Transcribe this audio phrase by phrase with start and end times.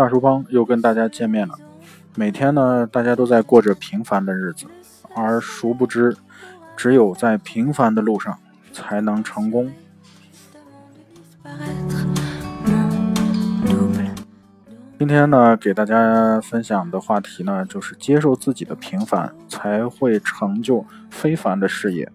[0.00, 1.54] 大叔帮又跟大家见面了。
[2.14, 4.64] 每天呢，大家都在过着平凡的日子，
[5.14, 6.16] 而殊不知，
[6.74, 8.38] 只有在平凡的路上
[8.72, 9.70] 才能成功。
[14.98, 22.10] 今天呢，给大家分享的话题呢，就是接受自己的平凡，才会成就非凡的事业。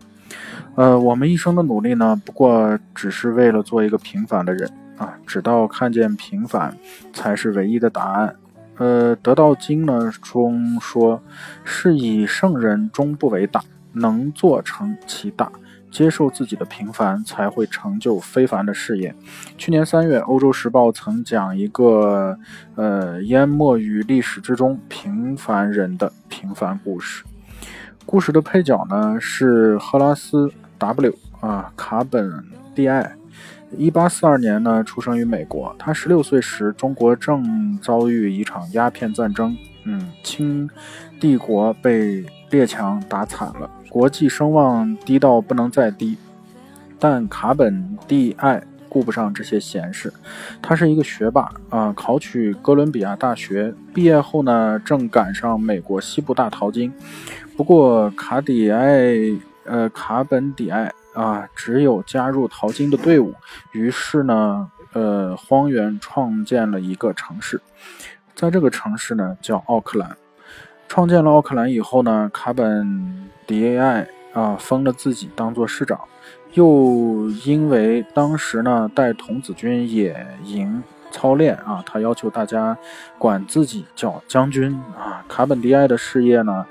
[0.73, 4.67] 呃，我们一生的努力呢，不过只是为了做一个平凡的人。
[4.97, 6.77] 啊，直到看见平凡
[7.13, 8.35] 才是唯一的答案。
[8.77, 11.21] 呃，《得道经》呢中说
[11.63, 13.61] ：“是以圣人终不为大，
[13.93, 15.51] 能做成其大。
[15.91, 19.15] 接受自己的平凡，才会成就非凡的事业。”
[19.57, 22.37] 去年三月，《欧洲时报》曾讲一个
[22.75, 27.23] 呃淹没于历史之中平凡人的平凡故事。
[28.05, 32.43] 故事的配角呢是赫拉斯 W 啊，卡本
[32.75, 33.15] 蒂埃。
[33.77, 35.75] 一八四二年呢，出生于美国。
[35.77, 40.69] 他十六岁时，中国正遭遇一场鸦片战争，嗯，清
[41.19, 46.17] 帝国被列强打惨了，国际声望低到不能再低。
[46.99, 50.13] 但卡本蒂埃顾不上这些闲事，
[50.61, 56.93] 他是一个学霸啊，考取哥伦比亚大学，毕业后呢，正赶上美国西部大淘金。
[57.57, 59.13] 不过卡底埃，
[59.65, 60.89] 呃，卡本底埃。
[61.15, 63.33] 啊，只有加入淘金的队伍。
[63.71, 67.59] 于是呢，呃，荒原创建了一个城市，
[68.35, 70.15] 在这个城市呢叫奥克兰。
[70.87, 75.99] 创建了奥克兰以后呢，卡本迪埃啊封了自己当做市长，
[76.53, 82.77] 又因为当时呢带童子军野营操练啊，他要求大家
[83.17, 85.25] 管自己叫将军啊。
[85.27, 86.65] 卡本迪埃的事业呢。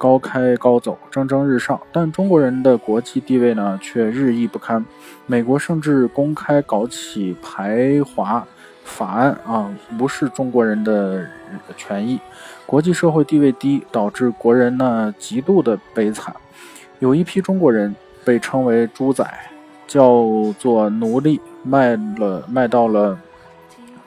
[0.00, 4.82] 高开高走，蒸蒸日上，但中国人的国际地位呢，却日益不堪。
[5.26, 8.42] 美国甚至公开搞起排华
[8.82, 11.26] 法案啊，无视中国人的
[11.76, 12.18] 权益。
[12.64, 16.34] 国际社会地位低，导致国人呢极度的悲惨。
[16.98, 17.94] 有一批中国人
[18.24, 19.22] 被称为猪仔，
[19.86, 20.24] 叫
[20.58, 23.18] 做奴隶，卖了卖到了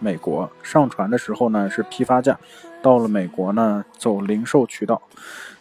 [0.04, 0.52] 美国。
[0.62, 2.38] 上船的时候呢是批发价，
[2.82, 5.02] 到了美国呢走零售渠道。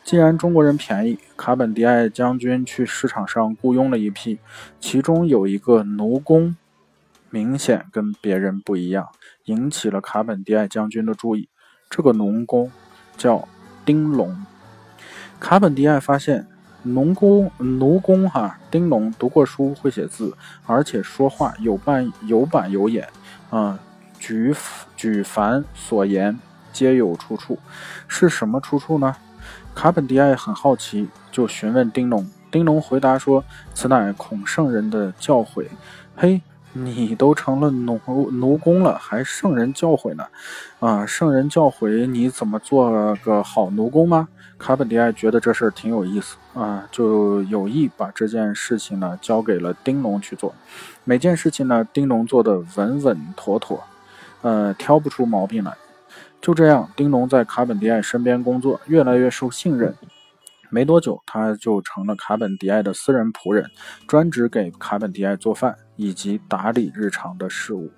[0.02, 4.40] 既然中国人便宜，卡本迪埃将军去市场上雇佣了一批，
[4.80, 6.56] 其中有一个奴工，
[7.30, 9.08] 明显跟别人不一样，
[9.44, 11.48] 引起了卡本迪埃将军的注意。
[11.88, 12.72] 这个奴工
[13.16, 13.46] 叫
[13.84, 14.44] 丁龙。
[15.38, 16.48] 卡本迪埃发现，
[16.82, 20.36] 农工奴工哈丁龙读过书，会写字，
[20.66, 23.08] 而且说话有板有板有眼，
[23.50, 23.78] 啊，
[24.22, 24.54] 举
[24.96, 26.38] 举凡所言
[26.72, 27.58] 皆有出处，
[28.06, 29.16] 是什么出处呢？
[29.74, 32.30] 卡本迪埃很好奇，就询问丁龙。
[32.48, 33.42] 丁龙回答说
[33.74, 35.66] ：“此乃孔圣人的教诲。”
[36.14, 36.40] 嘿，
[36.72, 37.98] 你都成了奴
[38.30, 40.24] 奴工了，还圣人教诲呢？
[40.78, 44.28] 啊，圣人教诲你怎么做个好奴工吗？
[44.56, 50.54] 卡本迪埃觉得这事儿挺有意思啊，就有意把这件事情呢交给了丁龙去做。
[51.02, 53.82] 每件事情呢，丁龙做的稳稳妥妥，
[54.42, 55.72] 呃，挑不出毛病来。
[56.40, 59.94] 就这样，丁龙在卡本迪埃身边工作，越来越受信任。
[60.70, 63.64] 没多久，他就成了卡本迪埃的私人仆人，
[64.08, 67.90] 专职给卡本迪埃做饭以及打理日常的事务。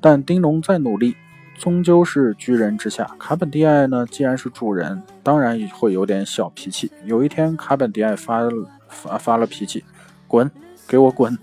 [0.00, 1.16] 但丁龙再努力，
[1.56, 3.04] 终究是居人之下。
[3.18, 6.90] 卡本迪埃呢，既然是主人，当然也会有点小脾气。
[7.04, 8.40] 有一天，卡本迪埃发
[8.88, 9.84] 发发了脾气
[10.28, 10.50] ：“滚，
[10.86, 11.38] 给我滚！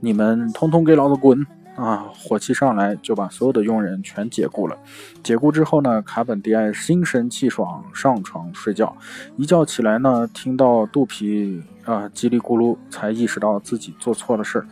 [0.00, 1.46] 你们通通给老子滚！”
[1.76, 4.78] 啊，火气上来就把所有的佣人全解雇了。
[5.22, 8.96] 解雇之后呢，卡本迪埃心神气爽，上床睡觉。
[9.36, 14.66] 一觉起来呢，听到肚皮啊叽里咕噜，才意识到自己做错了事儿。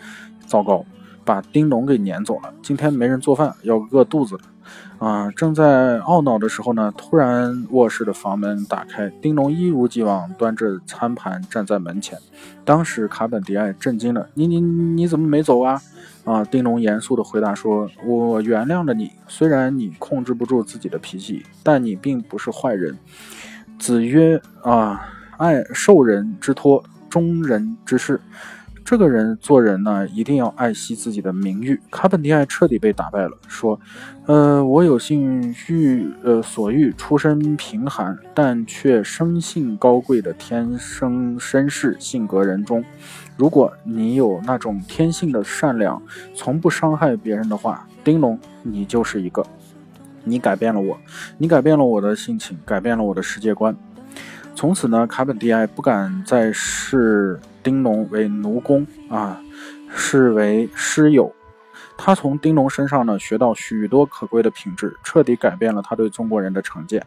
[0.47, 0.85] 糟糕，
[1.25, 2.55] 把丁龙给撵走了。
[2.62, 4.43] 今天没人做饭，要饿肚子了。
[4.99, 12.17] 啊，正在懊恼的时候呢，突然卧室的房门打开，丁龙一如既往端着餐盘站在门前。
[12.64, 15.81] 当时卡本迪埃震惊了：“你你你怎么没走啊？”
[16.25, 22.97] 啊，丁龙严肃地回答说：“我原谅了你，虽然你控制不住自己的脾气，但你并不是坏人。
[23.81, 25.00] 子曰：啊，
[25.38, 28.20] 爱受人之托，忠人之事。
[28.93, 31.81] 这个人做人呢，一定要爱惜自己的名誉。
[31.91, 33.81] 卡本迪埃彻底被打败了，说：
[34.27, 42.85] 呃，我有幸欲呃所欲，出身贫寒，但却生性高贵的天生绅士性格人中。”
[43.35, 46.03] 如果你有那种天性的善良，
[46.35, 49.43] 从不伤害别人的话，丁龙，你就是一个。
[50.23, 50.99] 你改变了我，
[51.38, 53.75] 你改变了我的性情，改变了我的世界观。
[54.55, 59.41] 从此呢，卡本迪埃不敢再是丁龙为奴工啊，
[59.94, 61.32] 视为师友。
[61.97, 67.06] 他从丁龙身上呢学到许多可贵的品质，彻底改变了他对中国人的成见。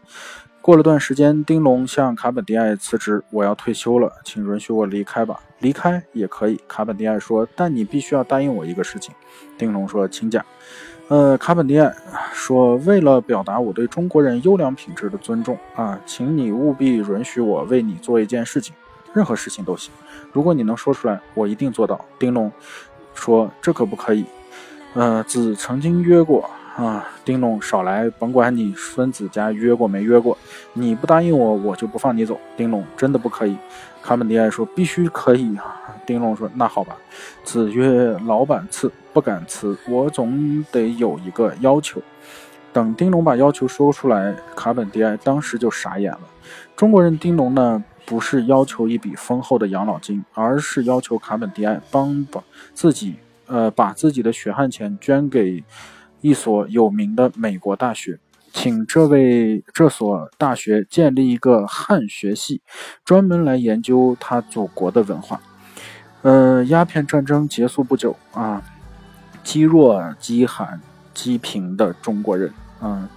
[0.62, 5.40] 过了段时间，丁龙向卡本迪埃辞职：“我要退休了，请允许我离开吧。
[5.60, 9.14] ”“离开也可以。”卡本迪埃说，“但你必须要答应我一个事情。”
[9.60, 10.44] 丁龙说：“请讲。”
[11.08, 11.94] 呃，卡本迪埃
[12.34, 18.74] 说：“为了表达我对中国人优良品质的尊重啊，请你务必允许我为你做一件事情，
[19.14, 19.94] 任何事情都行。
[20.36, 22.52] 如果你能说出来，我一定做到。”丁龙
[23.14, 24.26] 说：“这可不可以？
[24.94, 28.10] 呃，子曾经约过。”啊，丁龙，少来！
[28.20, 30.38] 甭管你孙子家约过没约过，
[30.74, 32.38] 你不答应我，我就不放你走。
[32.58, 33.56] 丁龙，真的不可以？
[34.04, 35.58] 卡本迪埃说：“必须可以。”
[36.06, 36.98] 丁龙说：“那好吧。”
[37.46, 39.78] 子曰：“老板赐，不敢辞。
[39.88, 42.02] 我总得有一个要求。”
[42.74, 46.20] 等丁龙把要求说出来，卡本迪埃当时就傻眼了。
[46.76, 52.44] 中国人丁龙呢，不是要求一笔丰厚的养老金，而是要求卡本迪埃帮把
[52.74, 53.16] 自己，
[53.48, 55.64] 呃，把自己的血汗钱捐给。
[56.22, 58.18] 一所有名的美国大学，
[58.52, 62.64] 请这位这所大学建立一个汉学系，
[63.04, 65.40] 专门来研究他祖国的文化。
[66.24, 68.60] 呃，鸦片战争结束不久啊，
[69.44, 70.82] 积弱饥寒
[71.14, 73.08] 积贫的中国人啊，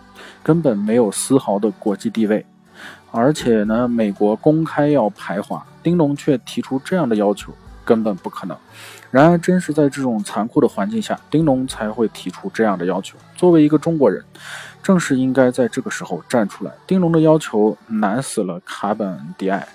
[0.42, 2.44] 根本没有丝毫的国际地位，
[3.10, 7.52] 而且呢，美国公开要排华，丁龙却提出这样的要求。
[7.84, 8.54] 根本不可能。
[9.10, 13.16] 然而，正是在这种残酷的环境下，丁龙才会提出这样的要求。
[13.34, 14.22] 作为一个中国人，
[14.82, 16.72] 正是应该在这个时候站出来。
[16.86, 19.66] 丁龙的要求难死了卡本迪埃。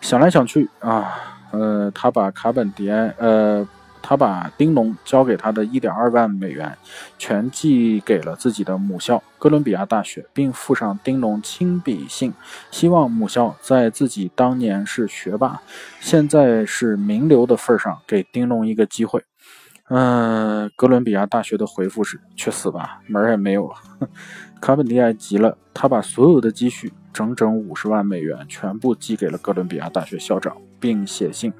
[0.00, 1.14] 想来想去啊，
[1.52, 3.64] 呃，他把卡本迪埃，呃。
[4.02, 6.76] 他把丁龙交给他的一点二万美元
[7.18, 12.32] 全寄给了自己的母校哥伦比亚大学，并附上丁龙亲笔信，
[12.70, 15.60] 希望母校在自己当年是学霸，
[16.00, 19.22] 现在是名流的份上，给丁龙一个机会。
[19.92, 23.74] 嗯，哥伦比亚大学的回复是：去死吧，门儿也没有了。
[24.60, 31.52] 卡本迪埃急了，他把所有的积蓄，整整五十万美元，全部寄给了哥伦比亚大学校长，并写信。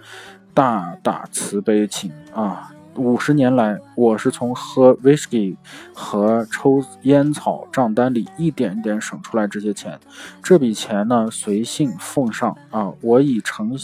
[0.52, 2.72] 大大慈悲请啊！
[2.96, 5.56] 五十年来，我是从喝 whisky
[5.94, 9.98] 和抽烟草账单里一点点省出来这些钱。
[10.42, 12.92] 这笔钱呢，随信奉上啊！
[13.00, 13.78] 我以诚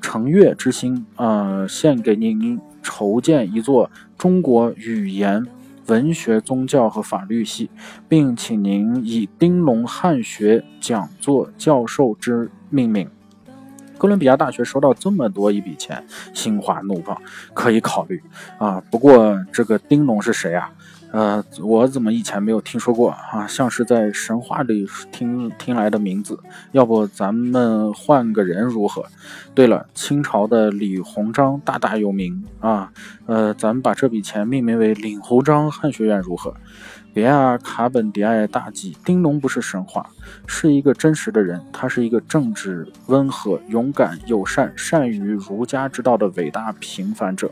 [0.00, 5.46] 诚悦之心啊，献给您筹建一座中国语言、
[5.86, 7.70] 文学、宗教和法律系，
[8.08, 13.08] 并请您以丁龙汉学讲座教授之命名。
[13.98, 16.02] 哥伦比亚大学收到这么多一笔钱，
[16.32, 17.20] 心花怒放，
[17.52, 18.22] 可以考虑
[18.56, 18.80] 啊。
[18.90, 20.70] 不过这个丁龙是谁啊？
[21.10, 23.46] 呃，我怎么以前没有听说过啊？
[23.46, 26.38] 像是在神话里听听来的名字。
[26.72, 29.06] 要不咱们换个人如何？
[29.54, 32.92] 对了，清朝的李鸿章大大有名啊。
[33.24, 36.54] 呃，咱们把这笔钱命名为李鸿章汉学院如何？
[37.14, 38.96] 别啊，卡本迪埃大吉！
[39.04, 40.06] 丁龙不是神话，
[40.46, 41.60] 是一个真实的人。
[41.72, 47.50] 他是一个正直、温和、勇敢、友善、善于儒家之道的伟大平凡者。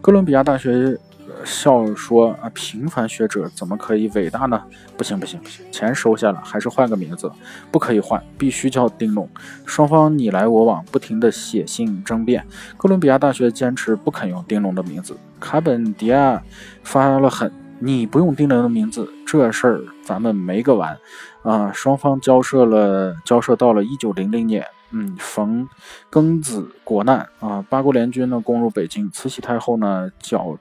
[0.00, 0.96] 哥伦比亚大学
[1.44, 4.62] 笑说：“啊，平凡学者怎么可以伟大呢？
[4.96, 5.64] 不行，不行，不行！
[5.72, 7.30] 钱收下了，还是换个名字，
[7.72, 9.28] 不可以换，必须叫丁龙。”
[9.66, 12.46] 双方你来我往，不停地写信争辩。
[12.76, 15.16] 哥伦比亚大学坚持不肯用丁龙的名字。
[15.40, 16.40] 卡本迪亚
[16.84, 17.50] 发了狠。
[17.82, 20.98] 你不用丁龙的名字，这事儿咱们没个完，
[21.42, 21.72] 啊！
[21.72, 25.66] 双方交涉了，交涉到了一九零零年，嗯，逢
[26.12, 30.58] 庚子国难啊，八国联军呢攻入北京，慈禧太后呢脚，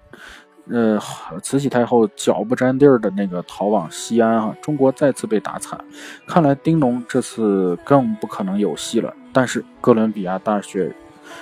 [0.69, 0.97] 呃，
[1.43, 5.77] 慈禧太后脚不沾地儿的那个逃往西安啊，中国再次被打惨，
[6.25, 9.13] 看来丁龙这次更不可能有戏了。
[9.33, 10.95] 但是哥伦比亚大学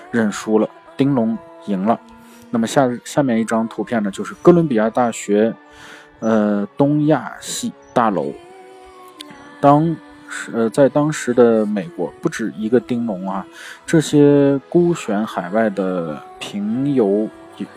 [0.10, 0.68] 认输了，
[0.98, 2.00] 丁龙赢了。
[2.50, 5.54] 那么下下面一张图片呢，就是哥伦比亚大学，
[6.20, 8.34] 呃，东亚系大楼。
[9.60, 9.96] 当
[10.30, 13.46] 时呃，在当时的美国，不止一个丁龙啊，
[13.86, 17.30] 这些孤悬海外的平游。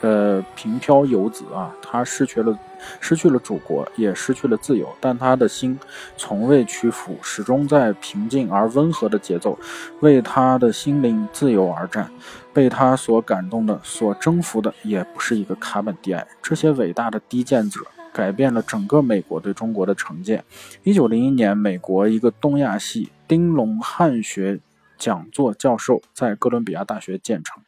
[0.02, 2.54] 呃，平漂游子啊，他失去了，
[3.00, 5.78] 失去了祖国，也失去了自由，但他的心
[6.16, 9.58] 从未屈服，始终在平静而温和的节奏，
[10.00, 12.10] 为他的心灵自由而战。
[12.52, 16.26] 被他所感动的，所征服的，也不是一个卡本迪埃。
[16.42, 17.80] 这些伟大的低贱者，
[18.12, 20.44] 改变了整个美国对中国的成见。
[20.82, 24.58] 一九零一年，美国一个东亚系丁龙汉学
[24.98, 27.62] 讲座教授在哥伦比亚大学建成。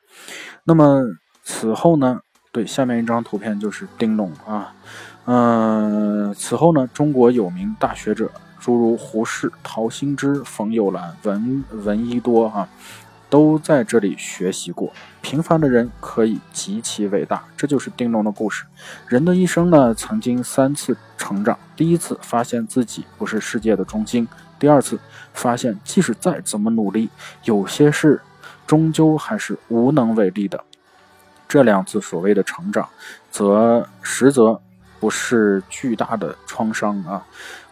[0.64, 1.04] 那么。
[1.44, 2.20] 此后呢，
[2.52, 4.74] 对，下面一张图片就是丁龙啊，
[5.24, 8.30] 嗯，此后呢，中国有名大学者，
[8.60, 12.68] 诸如胡适、陶行知、冯友兰、闻闻一多啊，
[13.30, 14.92] 都在这里学习过。
[15.22, 18.66] 平凡的人可以极其伟大，这就是丁龙的故事。
[19.08, 24.26] 人的一生呢，曾经三次成长：第一次发现自己不是世界的中心；
[24.58, 24.98] 第二次
[25.32, 27.08] 发现即使再怎么努力，
[27.44, 28.20] 有些事
[28.66, 30.62] 终究还是无能为力的。
[31.52, 32.88] 这两次所谓的成长，
[33.30, 34.58] 则实则
[34.98, 37.22] 不是巨大的创伤啊。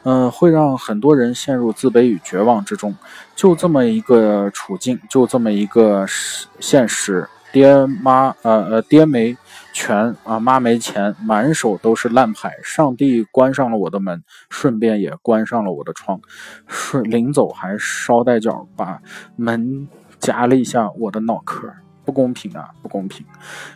[0.02, 2.94] 嗯，会让很多人陷入自卑与绝望之中。
[3.34, 6.04] 就这么一个处境，就这么一个
[6.58, 9.34] 现实，爹妈呃呃，爹没
[9.72, 12.52] 权啊，妈没钱，满手都是烂牌。
[12.62, 16.20] 上帝关上了我的门，顺便也关上了我的窗，
[16.66, 19.00] 顺临走还捎带脚把
[19.37, 21.72] 门夹了一下我的脑壳。
[22.11, 22.71] 不公平啊！
[22.83, 23.25] 不公平！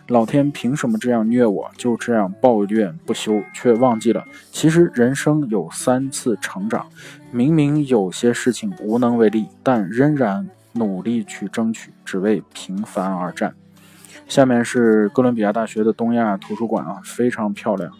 [0.08, 1.70] 老天凭什么这样虐我？
[1.76, 6.84] 就这样抱怨不休，却忘记了，其实人生有三次成长。
[7.30, 13.54] 明明有些事情无能为力，但仍然努力去争取，只为平凡而战。
[14.26, 17.90] 下面是哥伦比亚大学的东亚图书馆啊，非常漂亮。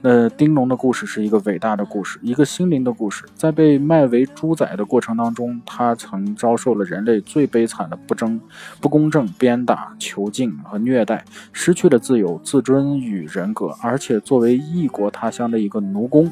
[0.00, 3.24] 那丁龙的故事是一个伟大的故事，一个心灵的故事。
[3.34, 8.40] 在被卖为猪仔的过程当中，他曾遭受了人类最悲惨的不争、
[8.80, 13.74] 不公正、鞭打、囚禁和虐待，失去了自由、自尊与人格。
[13.82, 16.30] 而且作为异国他乡的一个奴工，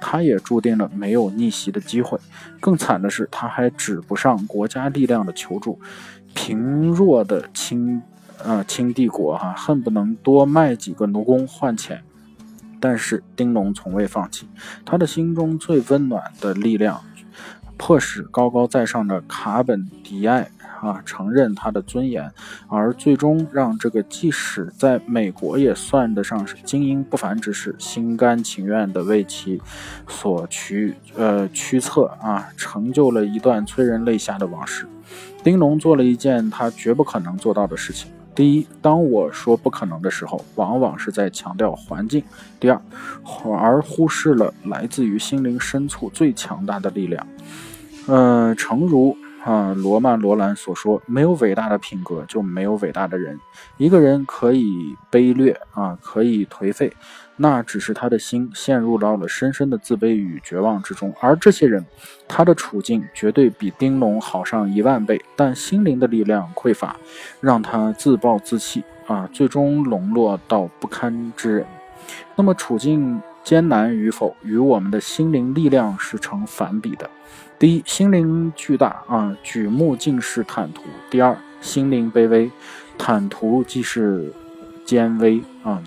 [0.00, 2.18] 他也注定了没有逆袭的机会。
[2.60, 5.78] 更惨的是，他还指不上国家力量的求助，
[6.34, 8.02] 贫弱的清。
[8.44, 12.02] 啊，清帝国哈，恨不能多卖几个奴工换钱，
[12.80, 14.48] 但是丁龙从未放弃，
[14.84, 17.00] 他的心中最温暖的力量，
[17.76, 20.50] 迫使高高在上的卡本迪埃
[20.80, 22.30] 啊承认他的尊严，
[22.68, 29.60] 而最终让这个即使在美国也算得上是精英不凡之士，心甘情愿的为其
[30.06, 34.86] 所驱呃驱策啊，成就了一段催人泪下的往事。
[35.42, 38.10] 丁龙做了一件他绝不可能做到的事情。
[38.36, 42.20] 第一，当我说不可能的时候，往往是在强调环境；
[42.60, 42.78] 第二，
[43.58, 47.26] 而忽视了来自于心灵深处最强大的力量。
[48.06, 53.40] 嗯，诚如啊罗曼·罗兰所说：“没有伟大的品格，就没有伟大的人。
[53.78, 56.92] 一个人可以卑劣啊，可以颓废。”
[57.38, 61.84] 那只是他的心陷入到了深深的自卑与绝望之中，而这些人，
[62.26, 66.96] 他的处境绝对比丁龙好上一万倍，但心灵的力量匮乏，
[67.40, 71.66] 让他自暴自弃啊，最终沦落到不堪之人。
[72.36, 77.10] 那么处境艰难与否，与我们的心灵力量是成反比的。
[77.58, 82.50] 第一，心灵巨大啊，举目尽是坦途；第二，心灵卑微，
[82.96, 84.32] 坦途即是
[84.84, 85.82] 艰危啊。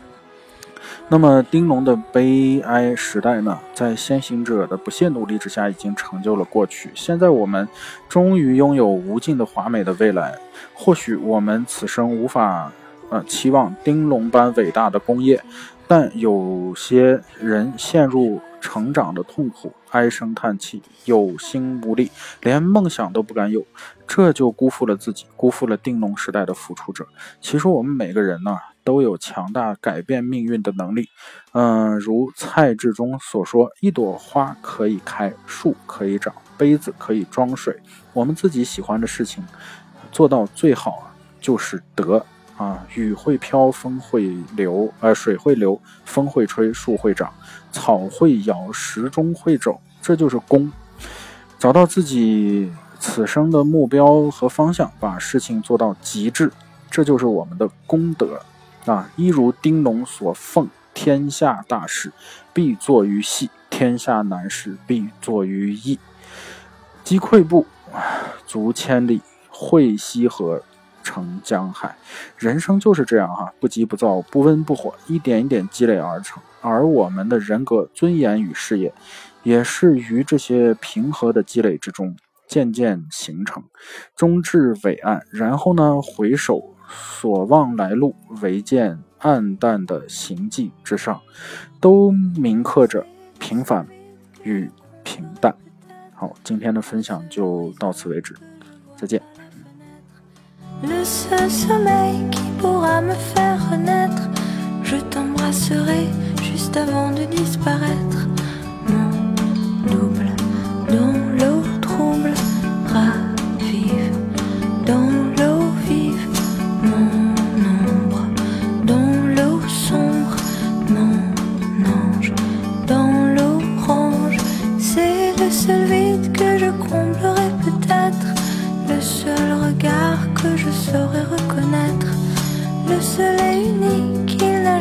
[1.07, 6.91] 那么，丁龙的悲哀时代呢，在先行者的不懈努力之下，已经成就了过去。
[6.93, 7.67] 现在我们
[8.07, 10.37] 终于拥有无尽的华美的未来。
[10.73, 12.71] 或许我们此生无法，
[13.09, 15.41] 呃，期望丁龙般伟大的工业，
[15.87, 23.65] 但有些人陷入成长的痛苦，唉声叹气，有心无力，连梦想都不敢有，
[24.07, 27.07] 这就辜负了自己，辜负了丁龙时代的付出者。
[27.41, 28.55] 其实我们每个人呢。
[28.89, 31.09] 都有强大改变命运的能力，
[31.51, 37.79] 嗯，如蔡志忠所说：“一朵花可以开，树可以长，杯子可以装水。
[38.13, 39.45] 我们自己喜欢的事情，
[40.11, 42.25] 做到最好，就是德
[42.57, 42.83] 啊。
[42.95, 47.31] 雨会飘，风会流，呃，水会流，风会吹，树会长，
[47.71, 50.71] 草会摇，时钟会走，这就是功。
[51.59, 56.51] 找到自己此生的目标和方向，把事情做到极致，
[56.89, 58.41] 这就是我们的功德。”
[58.85, 62.11] 啊，一如丁龙所奉：天下大事，
[62.53, 65.99] 必作于细；天下难事，必作于易。
[67.03, 67.65] 积跬步，
[68.47, 69.19] 足千里；
[69.49, 70.63] 会溪河，
[71.03, 71.97] 成江海。
[72.37, 76.41] 人生就是这样哈，不急不躁，不温不火，一点一点积累而成。
[76.61, 78.93] 而我们的人格、尊严与事业，
[79.43, 82.15] 也是于这些平和的积累之中
[82.47, 83.63] 渐渐形成，
[84.15, 85.25] 终至伟岸。
[85.31, 86.75] 然后呢，回首。
[86.89, 91.21] 所望来路，唯见暗淡的行迹之上，
[91.79, 93.05] 都铭刻着
[93.39, 93.87] 平凡
[94.43, 94.69] 与
[95.03, 95.55] 平淡。
[96.13, 98.35] 好，今天的分享就到此为止，
[98.95, 99.21] 再见。
[100.81, 103.01] seul vide que je comblerai
[103.69, 104.29] peut-être,
[104.83, 104.97] le
[105.51, 105.85] seul
[107.65, 108.28] regard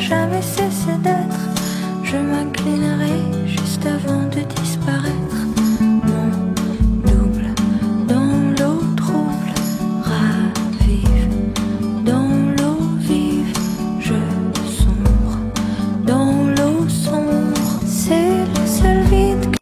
[0.01, 1.41] jamais cessé d'être.
[2.05, 3.08] Je m'inclinerai